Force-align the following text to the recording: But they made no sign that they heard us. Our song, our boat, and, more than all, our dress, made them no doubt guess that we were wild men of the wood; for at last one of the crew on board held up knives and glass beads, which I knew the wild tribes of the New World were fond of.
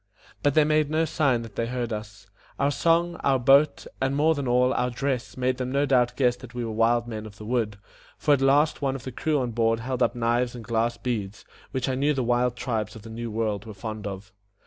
But 0.41 0.55
they 0.55 0.63
made 0.63 0.89
no 0.89 1.05
sign 1.05 1.43
that 1.43 1.55
they 1.55 1.67
heard 1.67 1.93
us. 1.93 2.25
Our 2.57 2.71
song, 2.71 3.17
our 3.17 3.37
boat, 3.37 3.85
and, 4.01 4.15
more 4.15 4.33
than 4.33 4.47
all, 4.47 4.73
our 4.73 4.89
dress, 4.89 5.37
made 5.37 5.57
them 5.57 5.71
no 5.71 5.85
doubt 5.85 6.15
guess 6.15 6.35
that 6.37 6.55
we 6.55 6.65
were 6.65 6.71
wild 6.71 7.07
men 7.07 7.27
of 7.27 7.37
the 7.37 7.45
wood; 7.45 7.77
for 8.17 8.33
at 8.33 8.41
last 8.41 8.81
one 8.81 8.95
of 8.95 9.03
the 9.03 9.11
crew 9.11 9.37
on 9.37 9.51
board 9.51 9.79
held 9.79 10.01
up 10.01 10.15
knives 10.15 10.55
and 10.55 10.65
glass 10.65 10.97
beads, 10.97 11.45
which 11.69 11.87
I 11.87 11.93
knew 11.93 12.15
the 12.15 12.23
wild 12.23 12.55
tribes 12.55 12.95
of 12.95 13.03
the 13.03 13.11
New 13.11 13.29
World 13.29 13.65
were 13.65 13.75
fond 13.75 14.07
of. 14.07 14.33